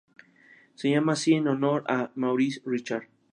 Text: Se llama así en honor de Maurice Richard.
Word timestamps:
Se 0.73 0.89
llama 0.89 1.13
así 1.13 1.35
en 1.35 1.47
honor 1.47 1.83
de 1.85 2.09
Maurice 2.15 2.59
Richard. 2.65 3.07